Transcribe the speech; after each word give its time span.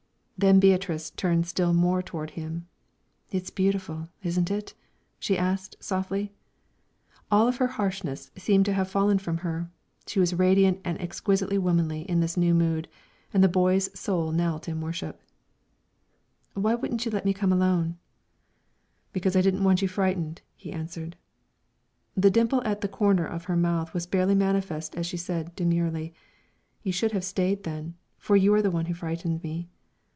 Then 0.37 0.59
Beatrice 0.59 1.11
turned 1.11 1.45
still 1.45 1.71
more 1.71 2.01
toward 2.01 2.31
him. 2.31 2.65
"It's 3.29 3.51
beautiful, 3.51 4.09
isn't 4.23 4.49
it?" 4.49 4.73
she 5.19 5.37
asked, 5.37 5.75
softly. 5.79 6.33
All 7.29 7.47
of 7.47 7.57
her 7.57 7.67
harshness 7.67 8.31
seemed 8.35 8.65
to 8.65 8.73
have 8.73 8.89
fallen 8.89 9.19
from 9.19 9.37
her; 9.45 9.69
she 10.07 10.19
was 10.19 10.33
radiant 10.33 10.79
and 10.83 10.99
exquisitely 10.99 11.59
womanly 11.59 12.09
in 12.09 12.21
this 12.21 12.37
new 12.37 12.55
mood, 12.55 12.87
and 13.31 13.43
the 13.43 13.47
boy's 13.47 13.91
soul 13.93 14.31
knelt 14.31 14.67
in 14.67 14.81
worship. 14.81 15.21
"Why 16.55 16.73
wouldn't 16.73 17.05
you 17.05 17.11
let 17.11 17.23
me 17.23 17.35
come 17.35 17.53
alone?" 17.53 17.99
"Because 19.13 19.35
I 19.35 19.41
didn't 19.41 19.63
want 19.63 19.83
you 19.83 19.87
frightened," 19.87 20.41
he 20.55 20.71
answered. 20.71 21.17
The 22.15 22.31
dimple 22.31 22.63
at 22.63 22.81
the 22.81 22.87
corner 22.87 23.27
of 23.27 23.43
her 23.43 23.55
mouth 23.55 23.93
was 23.93 24.07
barely 24.07 24.33
manifest 24.33 24.95
as 24.95 25.05
she 25.05 25.17
said, 25.17 25.53
demurely, 25.55 26.15
"You 26.81 26.91
should 26.91 27.11
have 27.11 27.23
stayed, 27.23 27.61
then; 27.61 27.93
for 28.17 28.35
you 28.35 28.51
are 28.55 28.63
the 28.63 28.71
one 28.71 28.87
who 28.87 28.95
frightened 28.95 29.43
me." 29.43 29.69